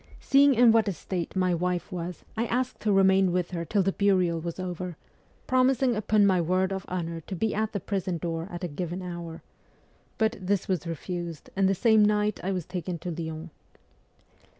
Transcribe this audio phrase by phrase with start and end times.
[0.19, 3.83] Seeing in what a state my wife was, I asked to remain with her till
[3.83, 4.97] the burial was over,
[5.45, 9.03] promising upon my word of honour to be at the prison door at a given
[9.03, 9.43] hour;
[10.17, 13.51] but this was refused, and the same night I was taken to Lyons.